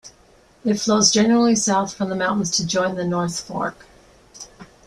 It 0.65 0.79
flows 0.79 1.11
generally 1.11 1.53
south 1.55 1.93
from 1.93 2.09
the 2.09 2.15
mountains 2.15 2.49
to 2.57 2.65
join 2.65 2.95
the 2.95 3.05
North 3.05 3.39
Fork. 3.39 3.85